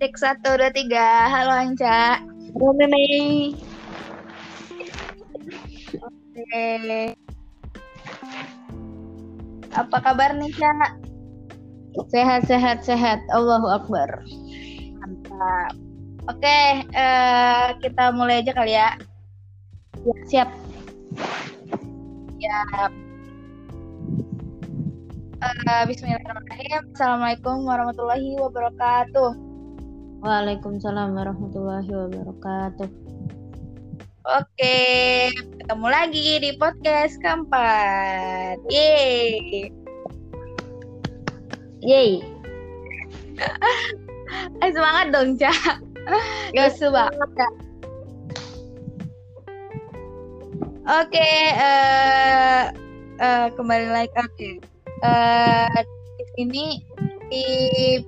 [0.00, 1.28] Tik satu dua tiga.
[1.28, 2.24] Halo Anca.
[2.56, 3.52] Halo Meme.
[6.00, 7.12] Oke.
[9.76, 11.04] Apa kabar nih Cak?
[12.08, 13.20] Sehat sehat sehat.
[13.28, 14.24] Allahu Akbar.
[15.04, 15.76] Mantap.
[16.32, 18.96] Oke, eh, kita mulai aja kali ya.
[20.00, 20.48] Ya, siap.
[22.40, 22.88] Ya.
[25.44, 26.88] Eh, Bismillahirrahmanirrahim.
[26.96, 29.49] Assalamualaikum warahmatullahi wabarakatuh.
[30.20, 32.92] Waalaikumsalam warahmatullahi wabarakatuh.
[34.28, 34.78] Oke,
[35.32, 38.60] ketemu lagi di podcast keempat.
[38.68, 39.72] Yeay.
[41.80, 42.12] Yeay.
[44.62, 45.82] Eh, semangat dong, Cak.
[46.54, 47.52] Gak semangat, Cak.
[50.86, 52.70] Oke, eh
[53.18, 54.14] eh, kembali lagi.
[54.14, 54.50] Oke.
[55.02, 55.80] Eh,
[56.14, 56.64] di sini
[57.30, 57.46] di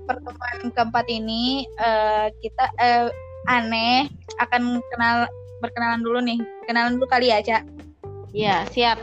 [0.05, 3.09] pertemuan keempat ini eh, kita eh,
[3.49, 4.11] aneh
[4.43, 5.31] akan kenal
[5.63, 6.39] berkenalan dulu nih.
[6.67, 7.63] Kenalan dulu kali ya, Cak.
[8.35, 8.99] Ya, siap.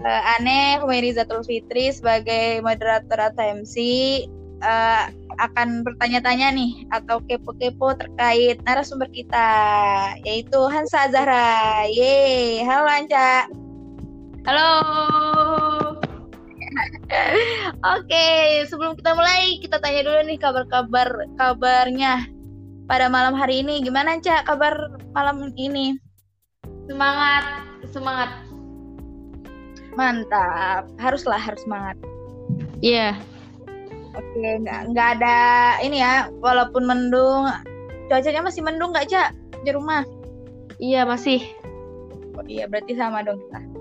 [0.00, 3.76] Eh, aneh Humerizatul Fitri sebagai moderator atau MC
[4.60, 5.04] eh,
[5.40, 9.48] akan bertanya-tanya nih atau kepo-kepo terkait narasumber kita
[10.24, 11.88] yaitu Hansa Zahra.
[11.88, 13.48] Yeay, halo Anca.
[14.48, 15.89] Halo.
[17.98, 18.26] Oke,
[18.66, 22.26] sebelum kita mulai kita tanya dulu nih kabar-kabar kabarnya
[22.86, 23.82] pada malam hari ini.
[23.82, 25.98] Gimana Anca kabar malam ini?
[26.86, 27.44] Semangat,
[27.90, 28.30] semangat.
[29.94, 31.98] Mantap, haruslah harus semangat.
[32.82, 33.18] Iya.
[34.10, 35.38] Oke, nggak nggak ada
[35.86, 37.46] ini ya, walaupun mendung,
[38.10, 39.30] cuacanya masih mendung nggak cak
[39.62, 40.02] di rumah?
[40.82, 41.42] Iya, masih.
[42.34, 43.79] Oh iya, berarti sama dong kita.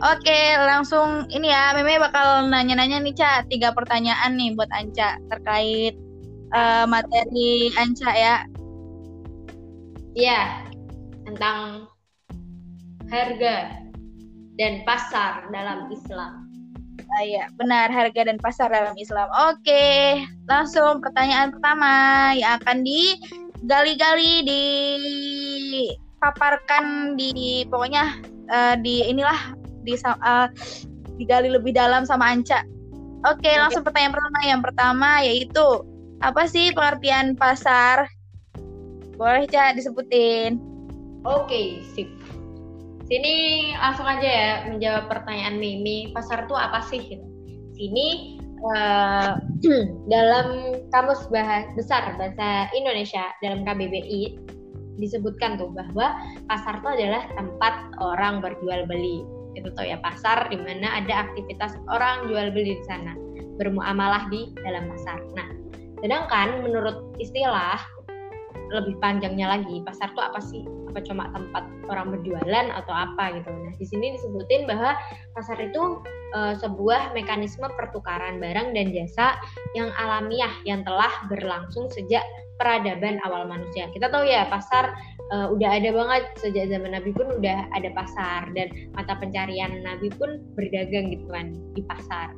[0.00, 5.96] Oke, langsung ini ya, Meme bakal nanya-nanya nih cak tiga pertanyaan nih buat Anca terkait
[6.52, 8.36] eh, materi Anca ya.
[10.16, 10.68] Iya.
[11.26, 11.90] Tentang
[13.10, 13.82] harga
[14.56, 16.48] dan pasar dalam Islam.
[17.06, 19.30] Ah, iya, benar harga dan pasar dalam Islam.
[19.52, 20.18] Oke,
[20.50, 21.92] langsung pertanyaan pertama
[22.34, 28.18] yang akan digali-gali dipaparkan di pokoknya
[28.50, 29.54] eh, di inilah
[29.86, 30.48] di eh,
[31.16, 32.66] digali lebih dalam sama Anca.
[33.24, 34.38] Oke, langsung pertanyaan pertama.
[34.44, 35.66] Yang pertama yaitu
[36.20, 38.10] apa sih pengertian pasar?
[39.16, 40.60] Boleh Cak disebutin?
[41.24, 42.06] Oke, sip.
[43.06, 46.10] Sini langsung aja ya menjawab pertanyaan Mimi.
[46.12, 47.00] Pasar itu apa sih?
[47.74, 49.32] Sini eh,
[50.12, 50.46] dalam
[50.92, 54.38] kamus bahasa besar bahasa Indonesia dalam KBBI
[54.96, 56.16] disebutkan tuh bahwa
[56.48, 59.35] pasar itu adalah tempat orang berjual beli.
[59.56, 63.16] Itu tuh ya pasar di mana ada aktivitas orang jual beli di sana,
[63.56, 65.18] bermuamalah di dalam pasar.
[65.32, 65.48] Nah,
[66.04, 67.80] sedangkan menurut istilah
[68.72, 69.82] lebih panjangnya lagi.
[69.84, 70.62] Pasar itu apa sih?
[70.90, 73.50] Apa cuma tempat orang berjualan atau apa gitu?
[73.52, 74.96] Nah di sini disebutin bahwa
[75.36, 76.00] pasar itu
[76.34, 79.36] e, sebuah mekanisme pertukaran barang dan jasa
[79.76, 82.24] yang alamiah yang telah berlangsung sejak
[82.56, 83.92] peradaban awal manusia.
[83.92, 84.96] Kita tahu ya pasar
[85.30, 90.08] e, udah ada banget sejak zaman Nabi pun udah ada pasar dan mata pencarian Nabi
[90.16, 92.32] pun berdagang gitu kan di pasar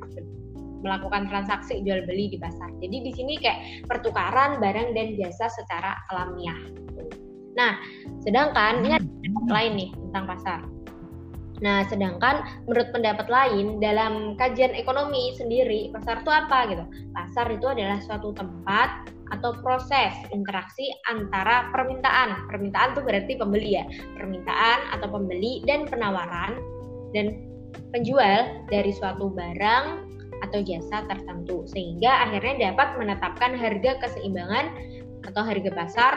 [0.81, 2.69] melakukan transaksi jual beli di pasar.
[2.79, 6.59] Jadi di sini kayak pertukaran barang dan jasa secara alamiah.
[7.57, 7.75] Nah,
[8.23, 9.07] sedangkan ini ada
[9.51, 10.59] lain nih tentang pasar.
[11.59, 16.85] Nah, sedangkan menurut pendapat lain dalam kajian ekonomi sendiri, pasar itu apa gitu?
[17.11, 22.47] Pasar itu adalah suatu tempat atau proses interaksi antara permintaan.
[22.47, 23.85] Permintaan itu berarti pembeli ya.
[24.15, 26.55] Permintaan atau pembeli dan penawaran
[27.11, 27.35] dan
[27.91, 30.08] penjual dari suatu barang
[30.45, 34.71] atau jasa tertentu sehingga akhirnya dapat menetapkan harga keseimbangan
[35.27, 36.13] atau harga pasar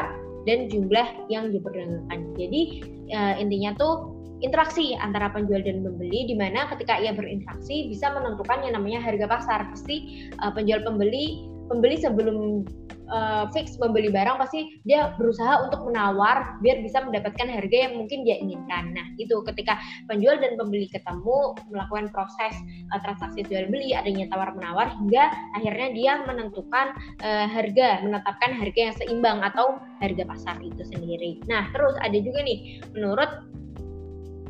[0.46, 2.34] dan jumlah yang diperdagangkan.
[2.34, 2.62] Jadi
[3.10, 8.62] e, intinya tuh interaksi antara penjual dan pembeli di mana ketika ia berinteraksi bisa menentukan
[8.66, 9.60] yang namanya harga pasar.
[9.70, 12.66] Pasti e, penjual pembeli pembeli sebelum
[13.12, 18.24] uh, fix membeli barang pasti dia berusaha untuk menawar biar bisa mendapatkan harga yang mungkin
[18.24, 18.96] dia inginkan.
[18.96, 19.78] Nah, itu ketika
[20.08, 22.56] penjual dan pembeli ketemu melakukan proses
[22.90, 28.80] uh, transaksi jual beli adanya tawar menawar hingga akhirnya dia menentukan uh, harga, menetapkan harga
[28.80, 31.38] yang seimbang atau harga pasar itu sendiri.
[31.46, 33.30] Nah, terus ada juga nih menurut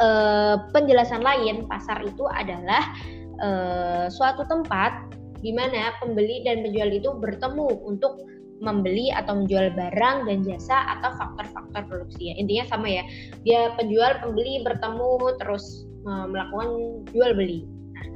[0.00, 2.94] uh, penjelasan lain pasar itu adalah
[3.42, 5.10] uh, suatu tempat
[5.42, 8.22] di mana pembeli dan penjual itu bertemu untuk
[8.62, 12.34] membeli atau menjual barang dan jasa atau faktor-faktor produksi ya.
[12.38, 13.02] Intinya sama ya
[13.42, 17.66] dia penjual pembeli bertemu terus melakukan jual beli.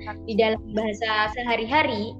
[0.06, 2.14] Nah, di dalam bahasa sehari-hari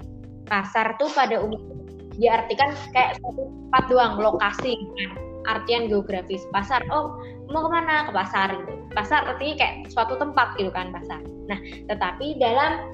[0.47, 1.75] pasar tuh pada umumnya
[2.19, 4.75] diartikan kayak satu tempat doang lokasi.
[4.75, 5.11] Kan
[5.47, 7.15] artian geografis pasar oh
[7.47, 8.07] mau ke mana?
[8.07, 8.73] Ke pasar gitu.
[8.91, 11.23] Pasar artinya kayak suatu tempat gitu kan pasar.
[11.47, 12.91] Nah tetapi dalam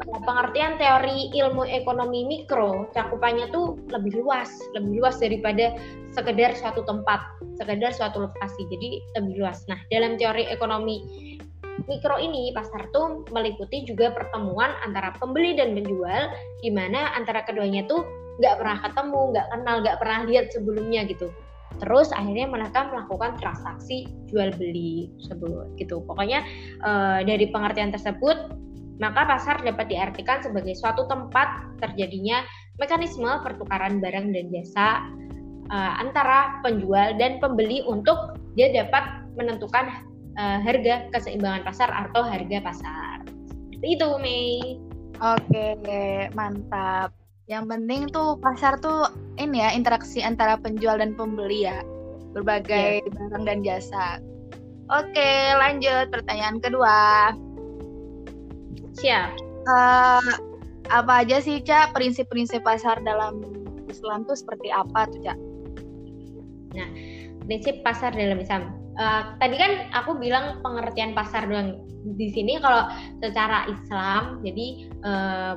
[0.00, 5.76] pengertian teori ilmu ekonomi mikro cakupannya tuh lebih luas lebih luas daripada
[6.12, 7.20] sekedar suatu tempat
[7.56, 8.64] sekedar suatu lokasi.
[8.68, 8.88] Jadi
[9.20, 9.64] lebih luas.
[9.68, 11.04] Nah dalam teori ekonomi
[11.88, 16.30] mikro ini pasar tuh meliputi juga pertemuan antara pembeli dan penjual
[16.60, 18.04] di mana antara keduanya tuh
[18.40, 21.28] nggak pernah ketemu nggak kenal nggak pernah lihat sebelumnya gitu.
[21.80, 26.04] Terus akhirnya mereka melakukan transaksi jual beli tersebut gitu.
[26.04, 26.44] Pokoknya
[26.84, 26.90] e,
[27.24, 28.52] dari pengertian tersebut
[29.02, 32.46] maka pasar dapat diartikan sebagai suatu tempat terjadinya
[32.78, 34.88] mekanisme pertukaran barang dan jasa
[35.66, 39.90] e, antara penjual dan pembeli untuk dia dapat menentukan
[40.38, 44.78] e, harga keseimbangan pasar atau harga pasar seperti itu Mei
[45.22, 45.78] Oke,
[46.34, 47.14] mantap.
[47.46, 49.06] Yang penting tuh pasar tuh
[49.38, 51.78] ini ya interaksi antara penjual dan pembeli ya,
[52.34, 53.12] berbagai yeah.
[53.14, 54.18] barang dan jasa.
[54.90, 57.30] Oke, lanjut pertanyaan kedua.
[58.98, 59.28] Siap.
[59.62, 60.32] Uh,
[60.90, 63.40] apa aja sih Cak prinsip-prinsip pasar dalam
[63.88, 65.38] Islam tuh seperti apa tuh Cak?
[66.76, 66.88] Nah,
[67.46, 68.74] prinsip pasar dalam Islam.
[69.00, 72.92] Uh, tadi kan aku bilang pengertian pasar doang di sini kalau
[73.24, 74.66] secara Islam jadi
[75.00, 75.54] uh,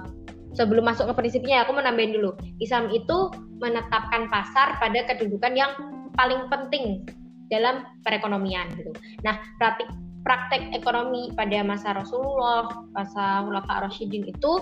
[0.55, 2.31] sebelum masuk ke prinsipnya aku menambahin dulu.
[2.63, 5.71] Islam itu menetapkan pasar pada kedudukan yang
[6.15, 7.03] paling penting
[7.51, 8.95] dalam perekonomian gitu.
[9.21, 9.91] Nah, praktik
[10.25, 14.53] praktek ekonomi pada masa Rasulullah, masa Khulafa Rasyidin itu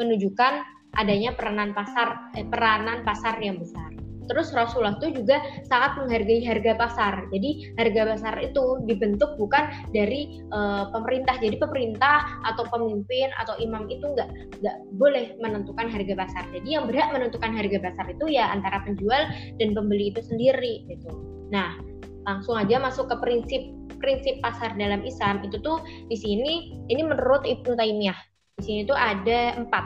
[0.00, 0.64] menunjukkan
[0.96, 3.92] adanya peranan pasar eh, peranan pasar yang besar.
[4.30, 7.26] Terus Rasulullah itu juga sangat menghargai harga pasar.
[7.34, 11.34] Jadi harga pasar itu dibentuk bukan dari uh, pemerintah.
[11.42, 14.30] Jadi pemerintah atau pemimpin atau imam itu nggak
[14.62, 16.46] nggak boleh menentukan harga pasar.
[16.54, 19.26] Jadi yang berhak menentukan harga pasar itu ya antara penjual
[19.58, 21.10] dan pembeli itu sendiri gitu.
[21.50, 21.89] Nah
[22.28, 23.62] langsung aja masuk ke prinsip
[24.00, 25.44] prinsip pasar dalam Islam.
[25.44, 25.78] Itu tuh
[26.08, 28.16] di sini ini menurut Ibnu Taimiyah.
[28.60, 29.84] Di sini tuh ada empat.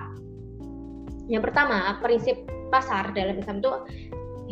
[1.27, 2.37] Yang pertama prinsip
[2.71, 3.71] pasar dalam Islam itu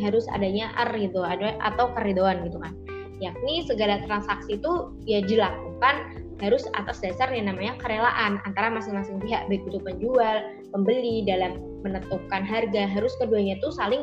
[0.03, 2.75] harus adanya arido atau keridoan gitu kan.
[3.23, 9.47] Yakni segala transaksi itu ya dilakukan harus atas dasar yang namanya kerelaan antara masing-masing pihak
[9.47, 10.43] baik itu penjual,
[10.75, 12.83] pembeli dalam menentukan harga.
[12.91, 14.03] Harus keduanya itu saling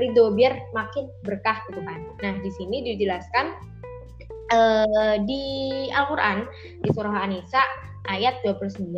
[0.00, 2.00] ridho biar makin berkah gitu kan.
[2.24, 3.52] Nah di sini dijelaskan
[4.50, 5.42] uh, di
[5.92, 6.48] Al-Quran
[6.80, 7.62] di surah An-Nisa
[8.08, 8.90] ayat 29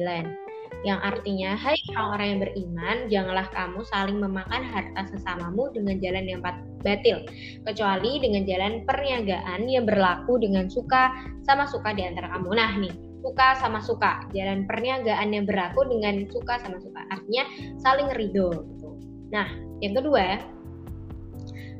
[0.82, 6.40] yang artinya hai orang-orang yang beriman janganlah kamu saling memakan harta sesamamu dengan jalan yang
[6.82, 7.22] batil
[7.62, 11.14] kecuali dengan jalan perniagaan yang berlaku dengan suka
[11.46, 16.26] sama suka di antara kamu nah nih suka sama suka jalan perniagaan yang berlaku dengan
[16.34, 17.46] suka sama suka artinya
[17.78, 18.98] saling ridho gitu.
[19.30, 19.46] nah
[19.78, 20.42] yang kedua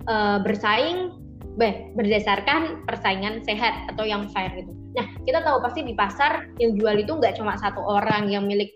[0.07, 1.23] e, bersaing
[1.53, 4.73] Beh, berdasarkan persaingan sehat atau yang fair gitu.
[4.97, 8.73] Nah, kita tahu pasti di pasar yang jual itu nggak cuma satu orang yang milik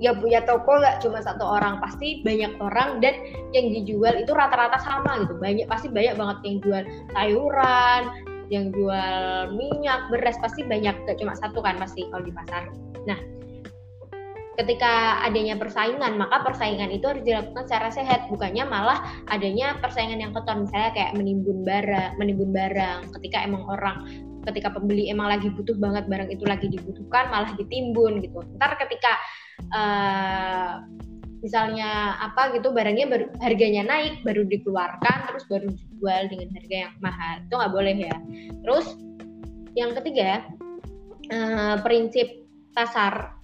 [0.00, 3.20] ya punya toko nggak cuma satu orang pasti banyak orang dan
[3.52, 6.82] yang dijual itu rata-rata sama gitu banyak pasti banyak banget yang jual
[7.12, 8.02] sayuran
[8.48, 12.72] yang jual minyak beras pasti banyak gak cuma satu kan pasti kalau di pasar
[13.04, 13.20] nah
[14.60, 18.28] ketika adanya persaingan maka persaingan itu harus dilakukan secara sehat.
[18.28, 19.00] Bukannya malah
[19.32, 23.08] adanya persaingan yang kotor misalnya kayak menimbun barang menimbun barang.
[23.16, 24.04] Ketika emang orang
[24.44, 28.44] ketika pembeli emang lagi butuh banget barang itu lagi dibutuhkan malah ditimbun gitu.
[28.60, 29.12] Ntar ketika
[29.72, 30.84] uh,
[31.40, 36.92] misalnya apa gitu barangnya baru harganya naik baru dikeluarkan terus baru dijual dengan harga yang
[37.00, 37.34] mahal.
[37.48, 38.16] Itu nggak boleh ya.
[38.60, 38.86] Terus
[39.72, 40.44] yang ketiga
[41.32, 42.44] uh, prinsip
[42.76, 43.39] pasar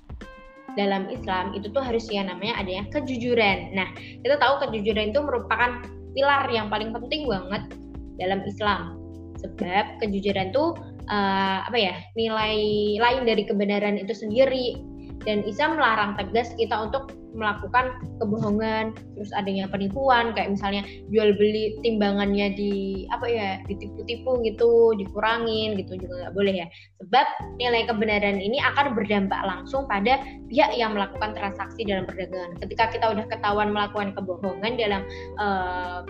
[0.77, 3.73] dalam Islam itu tuh harus ya namanya adanya kejujuran.
[3.73, 3.89] Nah
[4.23, 7.73] kita tahu kejujuran itu merupakan pilar yang paling penting banget
[8.21, 9.01] dalam Islam.
[9.41, 10.77] Sebab kejujuran tuh
[11.09, 12.57] uh, apa ya nilai
[13.01, 14.96] lain dari kebenaran itu sendiri
[15.27, 21.77] dan Islam melarang tegas kita untuk melakukan kebohongan terus adanya penipuan kayak misalnya jual beli
[21.85, 26.67] timbangannya di apa ya ditipu-tipu gitu dikurangin gitu juga nggak boleh ya.
[27.05, 27.27] Sebab
[27.61, 32.57] nilai kebenaran ini akan berdampak langsung pada pihak yang melakukan transaksi dalam perdagangan.
[32.65, 35.03] Ketika kita udah ketahuan melakukan kebohongan dalam
[35.37, 36.01] uh,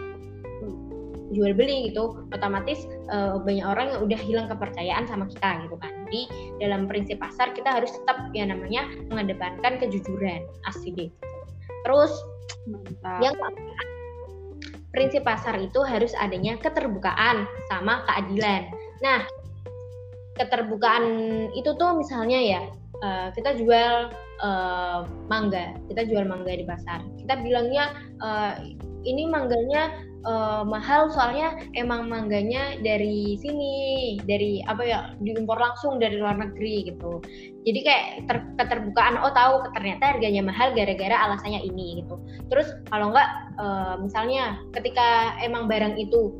[1.36, 5.92] jual beli gitu otomatis uh, banyak orang yang udah hilang kepercayaan sama kita gitu kan.
[6.08, 6.22] Jadi
[6.64, 11.10] dalam prinsip pasar kita harus tetap ya namanya mengedepankan kejujuran asli deh
[11.86, 12.12] terus
[12.66, 13.22] Mantap.
[13.22, 13.34] yang
[14.90, 18.66] prinsip pasar itu harus adanya keterbukaan sama keadilan.
[18.98, 19.22] Nah
[20.34, 21.06] keterbukaan
[21.54, 22.62] itu tuh misalnya ya
[23.06, 24.10] uh, kita jual
[24.42, 27.06] uh, mangga kita jual mangga di pasar.
[27.22, 28.58] Kita bilangnya uh,
[29.06, 29.94] ini mangganya
[30.26, 33.74] uh, mahal soalnya emang mangganya dari sini
[34.26, 37.22] dari apa ya diimpor langsung dari luar negeri gitu.
[37.66, 42.18] Jadi kayak ter, keterbukaan oh tahu ternyata harganya mahal gara-gara alasannya ini gitu.
[42.50, 46.34] Terus kalau enggak uh, misalnya ketika emang barang itu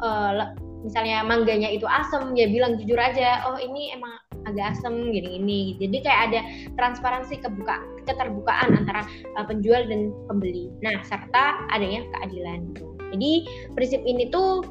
[0.00, 4.14] uh, misalnya mangganya itu asem ya bilang jujur aja oh ini emang
[4.46, 6.40] agak asem gini-gini jadi kayak ada
[6.78, 9.02] transparansi kebuka keterbukaan antara
[9.50, 10.70] penjual dan pembeli.
[10.80, 13.32] Nah serta adanya keadilan gitu jadi
[13.76, 14.64] prinsip ini tuh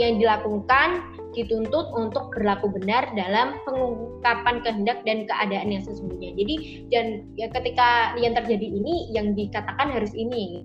[0.00, 6.36] yang dilakukan dituntut untuk berlaku benar dalam pengungkapan kehendak dan keadaan yang sesungguhnya.
[6.36, 6.54] Jadi
[6.92, 10.64] dan ya ketika yang terjadi ini yang dikatakan harus ini.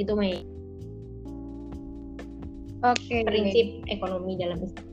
[0.00, 0.42] Itu Mei.
[2.84, 3.00] Oke.
[3.00, 3.22] Okay.
[3.24, 4.84] Prinsip ekonomi dalam Islam.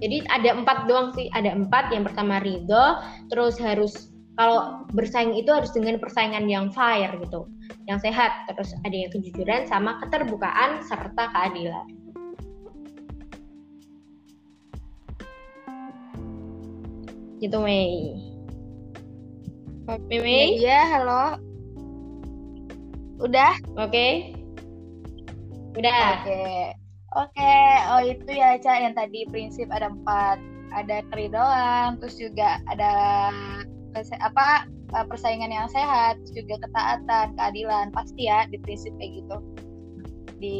[0.00, 1.92] Jadi ada empat doang sih, ada empat.
[1.92, 2.86] Yang pertama ridho,
[3.28, 4.09] terus harus
[4.40, 7.44] kalau bersaing itu harus dengan persaingan yang fair gitu
[7.84, 11.84] yang sehat terus adanya kejujuran sama keterbukaan serta keadilan
[17.44, 18.16] gitu Mei
[19.84, 21.36] Oke Mei iya halo
[23.20, 24.32] udah oke okay.
[25.76, 26.72] udah oke okay.
[27.12, 27.72] oke okay.
[27.92, 30.40] oh itu ya Ca yang tadi prinsip ada empat
[30.72, 33.28] ada keridoan terus juga ada
[34.22, 39.36] apa uh, persaingan yang sehat, juga ketaatan, keadilan, pasti ya di prinsip kayak gitu.
[40.40, 40.58] Di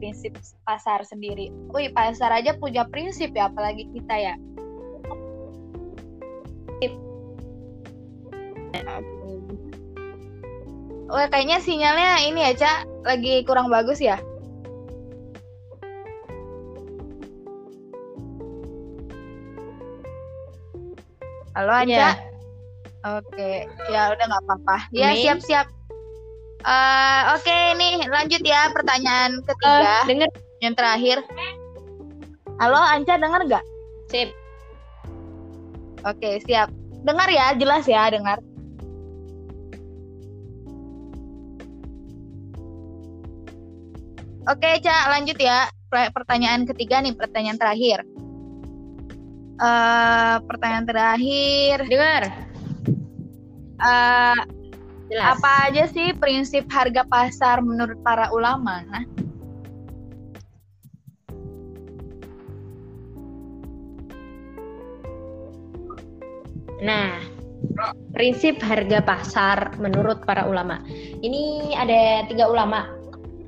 [0.00, 0.34] prinsip
[0.66, 1.52] pasar sendiri.
[1.70, 4.34] Wih, pasar aja punya prinsip ya, apalagi kita ya.
[11.10, 14.14] Wah, kayaknya sinyalnya ini ya, Cak, lagi kurang bagus ya.
[21.50, 21.90] Halo, Anca.
[21.90, 22.29] Yeah.
[23.00, 24.76] Oke, ya udah nggak apa-apa.
[24.92, 25.72] Ya siap-siap.
[26.60, 30.04] Uh, Oke, okay, nih lanjut ya pertanyaan ketiga.
[30.04, 30.28] Uh, denger.
[30.60, 31.18] Yang terakhir.
[32.60, 33.64] Halo, Anca dengar nggak?
[34.12, 34.28] Sip.
[36.04, 36.68] Oke, siap.
[37.00, 38.44] Dengar ya, jelas ya, dengar.
[44.44, 45.72] Oke, Ca, lanjut ya.
[45.88, 48.04] Pertanyaan ketiga nih, pertanyaan terakhir.
[49.56, 51.88] Uh, pertanyaan terakhir.
[51.88, 52.49] Dengar
[53.80, 54.40] uh,
[55.18, 58.86] apa aja sih prinsip harga pasar menurut para ulama?
[58.86, 59.04] Nah,
[66.80, 67.20] Nah,
[68.16, 70.80] prinsip harga pasar menurut para ulama.
[71.20, 72.88] Ini ada tiga ulama.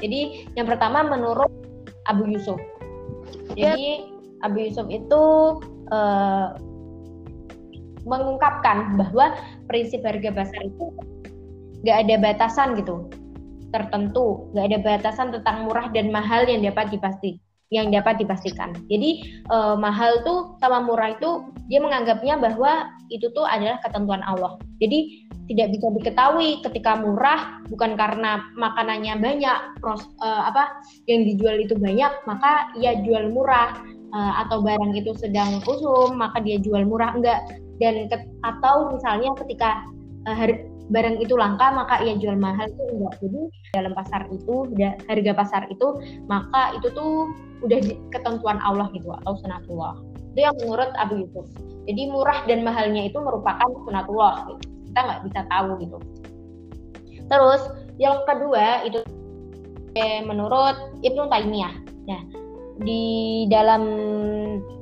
[0.05, 1.49] Jadi yang pertama menurut
[2.05, 2.61] Abu Yusuf.
[3.57, 4.05] Jadi
[4.45, 5.23] Abu Yusuf itu
[5.95, 6.47] uh,
[8.05, 9.37] mengungkapkan bahwa
[9.71, 10.87] prinsip harga pasar itu
[11.83, 13.11] nggak ada batasan gitu
[13.73, 17.41] tertentu nggak ada batasan tentang murah dan mahal yang dapat dipasti
[17.73, 18.77] yang dapat dipastikan.
[18.93, 24.61] Jadi eh, mahal tuh sama murah itu dia menganggapnya bahwa itu tuh adalah ketentuan Allah.
[24.79, 31.57] Jadi tidak bisa diketahui ketika murah bukan karena makanannya banyak pros, eh, apa yang dijual
[31.59, 33.73] itu banyak maka ia jual murah.
[34.13, 37.17] Eh, atau barang itu sedang usum maka dia jual murah.
[37.17, 37.41] Enggak
[37.83, 38.07] dan
[38.47, 39.83] atau misalnya ketika
[40.31, 40.39] uh,
[40.93, 43.15] barang itu langka maka ia jual mahal itu enggak.
[43.19, 43.41] Jadi
[43.75, 44.55] dalam pasar itu
[45.11, 45.87] harga pasar itu
[46.31, 47.33] maka itu tuh
[47.67, 47.79] udah
[48.15, 49.99] ketentuan Allah gitu atau sunatullah.
[50.35, 51.47] Itu yang menurut Abu Yusuf.
[51.91, 54.63] Jadi murah dan mahalnya itu merupakan sunatullah gitu.
[54.93, 55.99] kita nggak bisa tahu gitu.
[57.27, 57.63] Terus
[57.97, 59.01] yang kedua itu
[59.97, 61.75] eh, menurut Ibnu Taimiyah.
[62.07, 62.23] Nah
[62.83, 63.83] di dalam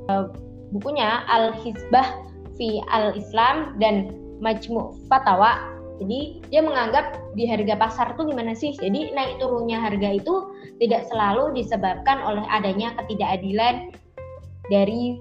[0.09, 0.25] uh,
[0.71, 2.30] bukunya Al Hizbah
[2.61, 5.73] fi al-Islam dan Majmu' Fatawa.
[5.97, 8.77] Jadi dia menganggap di harga pasar itu gimana sih?
[8.77, 13.89] Jadi naik turunnya harga itu tidak selalu disebabkan oleh adanya ketidakadilan
[14.69, 15.17] dari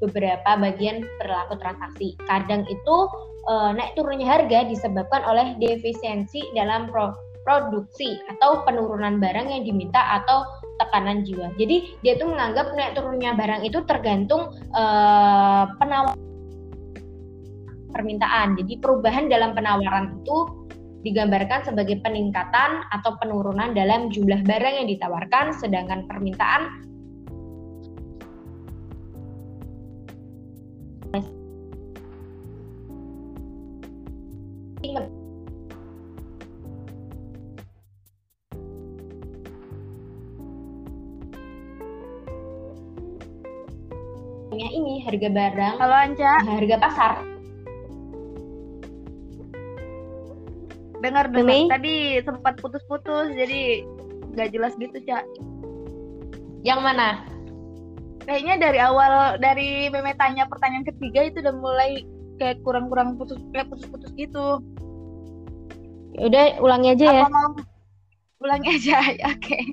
[0.00, 2.16] beberapa bagian perilaku transaksi.
[2.28, 2.96] Kadang itu
[3.48, 7.12] e, naik turunnya harga disebabkan oleh defisiensi dalam pro
[7.48, 10.44] produksi atau penurunan barang yang diminta atau
[10.76, 11.48] tekanan jiwa.
[11.56, 14.84] Jadi dia tuh menganggap naik turunnya barang itu tergantung e,
[15.80, 16.27] penawaran
[17.92, 18.56] permintaan.
[18.56, 20.66] Jadi perubahan dalam penawaran itu
[21.06, 26.88] digambarkan sebagai peningkatan atau penurunan dalam jumlah barang yang ditawarkan, sedangkan permintaan
[44.78, 47.27] ini harga barang kalau Anca harga pasar
[51.00, 51.78] dengar dengar.
[51.78, 53.86] Tadi sempat putus-putus jadi
[54.34, 55.24] nggak jelas gitu cak
[56.66, 57.22] yang mana?
[58.28, 61.90] Kayaknya dari awal dari meme tanya pertanyaan ketiga itu udah mulai
[62.36, 64.60] kayak kurang-kurang putus kayak putus-putus gitu.
[66.18, 67.24] Ya udah ulangi aja ya.
[67.30, 67.56] Mau?
[68.42, 69.18] Ulangi aja oke.
[69.40, 69.64] Okay.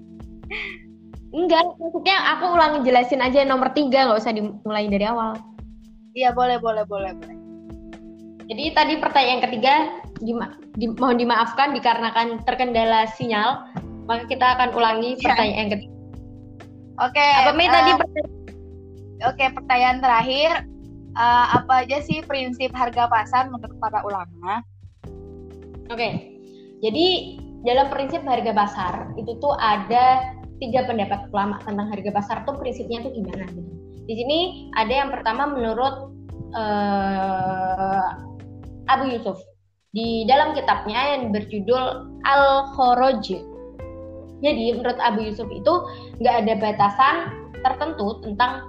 [1.36, 5.36] enggak maksudnya aku ulangi jelasin aja nomor tiga nggak usah dimulai dari awal.
[6.16, 7.38] Iya boleh boleh boleh boleh.
[8.46, 13.68] Jadi tadi pertanyaan ketiga dima di, mohon dimaafkan dikarenakan terkendala sinyal
[14.06, 15.34] maka kita akan ulangi ya.
[15.34, 15.94] pertanyaan ketiga.
[16.96, 20.52] Oke okay, apa uh, tadi eh, oke okay, pertanyaan terakhir.
[21.16, 24.60] Uh, apa aja sih prinsip harga pasar menurut para ulama?
[25.88, 26.14] Oke okay.
[26.84, 32.56] jadi dalam prinsip harga pasar itu tuh ada tiga pendapat ulama tentang harga pasar tuh
[32.60, 33.72] prinsipnya tuh gimana gitu.
[34.06, 34.40] Di sini
[34.78, 36.14] ada yang pertama menurut
[36.54, 38.08] uh,
[38.92, 39.40] Abu Yusuf
[39.96, 43.26] di dalam kitabnya yang berjudul Al-Khoroj.
[44.44, 45.74] Jadi menurut Abu Yusuf itu
[46.20, 47.16] nggak ada batasan
[47.64, 48.68] tertentu tentang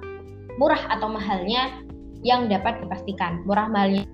[0.63, 1.83] murah atau mahalnya
[2.23, 3.43] yang dapat dipastikan.
[3.43, 4.07] Murah mahalnya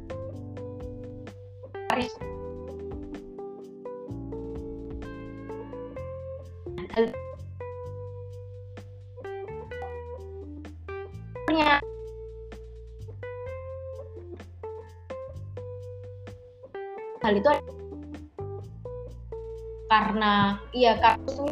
[20.22, 21.50] karena iya kasus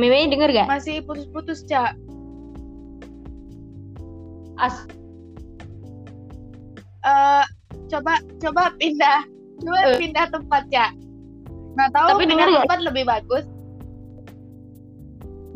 [0.00, 0.68] Meme denger gak?
[0.72, 1.92] Masih putus-putus, Cak.
[4.56, 4.88] As
[7.04, 7.44] uh,
[7.92, 9.20] coba coba pindah.
[9.60, 10.00] Coba uh.
[10.00, 10.96] pindah tempat, Cak.
[11.76, 12.86] Nggak tahu Tapi denger tempat gak?
[12.88, 13.44] lebih bagus.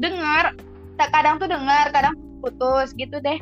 [0.05, 0.53] Dengar.
[1.01, 3.41] Kadang tuh dengar, kadang putus gitu deh.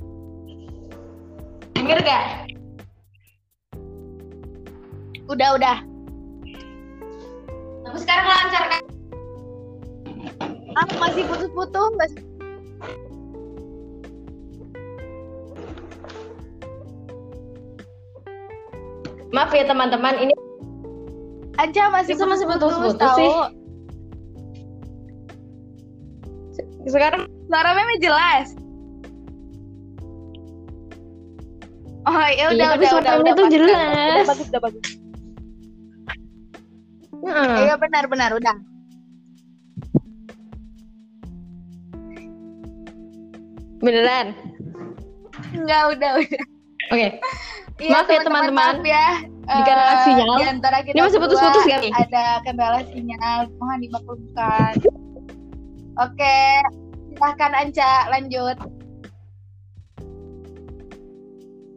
[1.75, 2.55] Denger gak?
[5.27, 5.94] Udah, udah.
[7.95, 8.83] Tapi sekarang lancar kan?
[10.75, 11.95] Ah, masih putus-putus.
[11.95, 12.19] Masih...
[19.31, 20.35] Maaf ya teman-teman, ini
[21.55, 23.31] aja masih putus, masih putus-putus sih.
[26.91, 28.59] Sekarang suara meme jelas.
[32.11, 34.27] Oh ya udah iya, udah udah udah, udah, jelas.
[34.27, 35.04] Udah bagus udah bagus.
[37.25, 38.57] Iya benar benar udah.
[43.81, 44.27] Beneran?
[45.53, 46.43] Enggak udah udah.
[46.93, 47.01] Oke.
[47.01, 47.11] Okay.
[47.83, 48.81] Ya, maaf ya teman-teman.
[48.81, 49.09] Maaf ya.
[49.45, 50.39] Dikarenakan uh, sinyal.
[50.41, 51.81] Di antara kita Ini masih putus-putus kan?
[51.85, 54.73] Ada kendala sinyal, mohon dimaklumkan.
[56.01, 56.39] Oke,
[57.13, 58.57] silahkan Anca lanjut.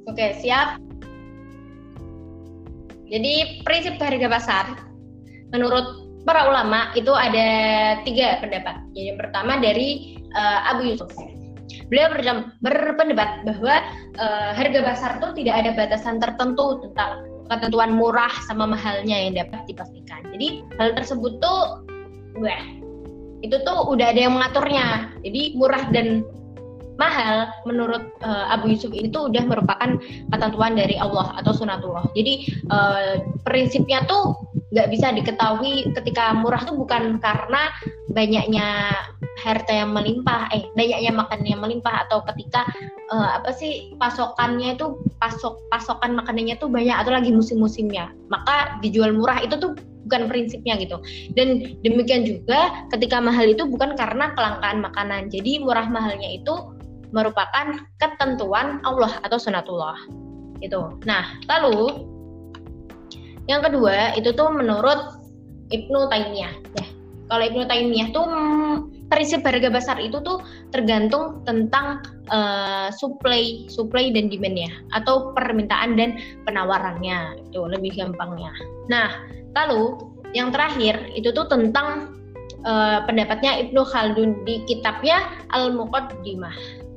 [0.08, 0.80] Oke, siap.
[3.08, 4.87] Jadi prinsip harga pasar
[5.56, 7.48] menurut para ulama itu ada
[8.04, 8.84] tiga pendapat.
[8.92, 11.08] Jadi yang pertama dari uh, Abu Yusuf.
[11.88, 12.12] Beliau
[12.60, 13.76] berpendapat bahwa
[14.20, 19.64] uh, harga pasar itu tidak ada batasan tertentu tentang ketentuan murah sama mahalnya yang dapat
[19.72, 20.20] dipastikan.
[20.36, 21.88] Jadi hal tersebut tuh,
[22.44, 22.64] wah,
[23.40, 25.16] itu tuh udah ada yang mengaturnya.
[25.24, 26.28] Jadi murah dan
[27.00, 29.96] mahal menurut uh, Abu Yusuf itu udah merupakan
[30.34, 32.04] ketentuan dari Allah atau sunatullah.
[32.18, 34.36] Jadi uh, prinsipnya tuh
[34.68, 37.72] nggak bisa diketahui ketika murah tuh bukan karena
[38.12, 38.92] banyaknya
[39.40, 42.68] harta yang melimpah, eh banyaknya makanan yang melimpah atau ketika
[43.14, 49.14] uh, apa sih pasokannya itu pasok pasokan makanannya tuh banyak atau lagi musim-musimnya, maka dijual
[49.14, 49.78] murah itu tuh
[50.08, 50.98] bukan prinsipnya gitu.
[51.36, 55.28] Dan demikian juga ketika mahal itu bukan karena kelangkaan makanan.
[55.28, 56.76] Jadi murah mahalnya itu
[57.12, 59.96] merupakan ketentuan Allah atau sunatullah
[60.60, 60.98] itu.
[61.06, 62.08] Nah, lalu
[63.48, 65.20] yang kedua itu tuh menurut
[65.72, 66.88] Ibnu Taimiyah ya.
[67.28, 68.76] Kalau Ibnu Taimiyah tuh mm,
[69.12, 70.40] prinsip harga besar itu tuh
[70.72, 76.16] tergantung tentang uh, supply supply dan demand ya atau permintaan dan
[76.48, 78.52] penawarannya itu lebih gampangnya.
[78.88, 79.12] Nah,
[79.56, 80.00] lalu
[80.32, 82.16] yang terakhir itu tuh tentang
[82.64, 86.88] uh, pendapatnya Ibnu Khaldun di kitabnya Al-Muqaddimah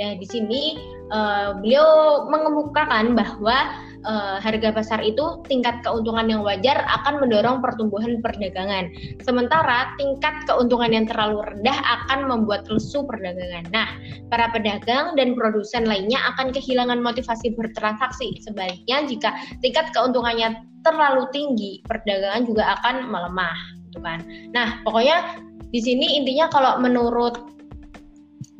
[0.00, 0.80] Nah, di sini
[1.12, 3.56] uh, beliau mengemukakan bahwa
[4.04, 8.90] uh, harga pasar itu tingkat keuntungan yang wajar akan mendorong pertumbuhan perdagangan.
[9.22, 13.66] Sementara tingkat keuntungan yang terlalu rendah akan membuat lesu perdagangan.
[13.70, 13.88] Nah,
[14.28, 18.42] para pedagang dan produsen lainnya akan kehilangan motivasi bertransaksi.
[18.42, 19.30] Sebaliknya, jika
[19.62, 23.58] tingkat keuntungannya terlalu tinggi, perdagangan juga akan melemah,
[23.90, 24.18] gitu kan.
[24.50, 25.38] Nah, pokoknya
[25.72, 27.38] di sini intinya kalau menurut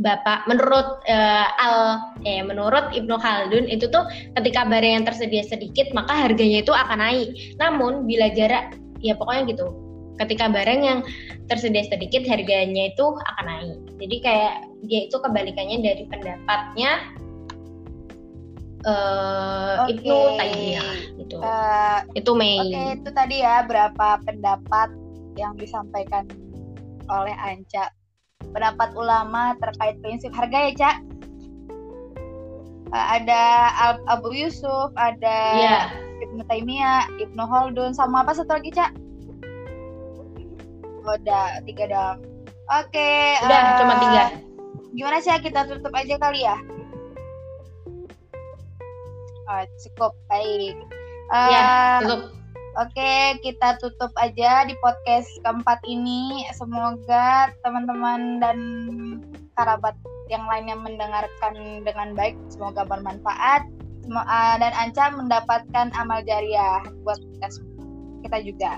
[0.01, 1.77] Bapak menurut uh, Al
[2.25, 4.09] eh menurut Ibnu Khaldun itu tuh
[4.41, 7.37] ketika barang yang tersedia sedikit maka harganya itu akan naik.
[7.61, 8.73] Namun bila jarak
[9.05, 9.67] ya pokoknya gitu.
[10.17, 10.99] Ketika barang yang
[11.51, 13.79] tersedia sedikit harganya itu akan naik.
[14.01, 14.55] Jadi kayak
[14.89, 16.91] dia itu kebalikannya dari pendapatnya
[18.89, 19.99] uh, okay.
[19.99, 21.37] Ibnu Taimiyah gitu.
[21.41, 22.59] Uh, itu Mei.
[22.59, 24.89] Oke, okay, itu tadi ya berapa pendapat
[25.37, 26.29] yang disampaikan
[27.09, 27.93] oleh Anca
[28.51, 30.97] pendapat ulama terkait prinsip harga ya cak?
[32.93, 33.43] Uh, ada
[33.81, 35.85] Al Abu Yusuf ada yeah.
[36.21, 38.91] Ibnu Taimiyah Ibnu Holdun sama apa satu lagi cak?
[41.03, 42.19] Oh, udah tiga dong.
[42.71, 44.25] Oke okay, udah uh, cuma tiga.
[44.93, 46.57] gimana sih kita tutup aja kali ya.
[49.49, 50.77] Oh, cukup baik.
[51.33, 51.63] Uh, ya
[52.05, 52.42] tutup
[52.73, 56.49] Oke, kita tutup aja di podcast keempat ini.
[56.57, 58.59] Semoga teman-teman dan
[59.61, 59.93] kerabat
[60.33, 62.33] yang lainnya mendengarkan dengan baik.
[62.49, 63.69] Semoga bermanfaat.
[64.09, 67.49] Eh, dan Anca mendapatkan amal jariah buat kita,
[68.25, 68.73] kita juga.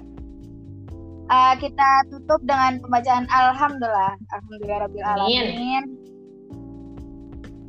[1.24, 4.12] Uh, kita tutup dengan pembacaan Alhamdulillah.
[4.28, 5.85] Alhamdulillah Rabbil Alamin.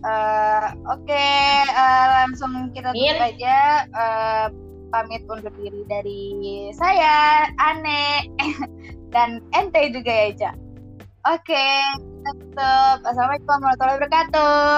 [0.03, 3.31] Uh, Oke, okay, uh, langsung kita tutup Amin.
[3.31, 3.57] aja.
[3.95, 4.64] Uh,
[4.95, 6.23] pamit undur diri dari
[6.71, 8.31] saya, Ane,
[9.13, 10.55] dan ente juga ya, Cak.
[11.35, 11.67] Oke,
[12.23, 13.03] tetap.
[13.03, 14.71] Assalamualaikum warahmatullahi wabarakatuh.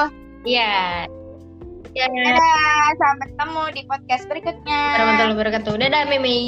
[0.49, 1.05] Iya.
[1.93, 2.09] Yeah.
[2.33, 4.81] Dadah, sampai ketemu di podcast berikutnya.
[4.97, 5.73] Warahmatullahi wabarakatuh.
[5.85, 6.41] Dadah, Mimi.